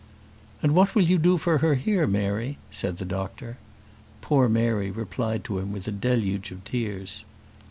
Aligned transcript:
"And 0.63 0.73
what 0.73 0.95
will 0.95 1.03
you 1.03 1.19
do 1.19 1.37
for 1.37 1.59
her 1.59 1.75
here, 1.75 2.07
Mary?" 2.07 2.57
said 2.71 2.97
the 2.97 3.05
doctor. 3.05 3.57
Poor 4.19 4.49
Mary 4.49 4.89
replied 4.89 5.43
to 5.43 5.59
him 5.59 5.71
with 5.71 5.87
a 5.87 5.91
deluge 5.91 6.49
of 6.49 6.63
tears. 6.63 7.23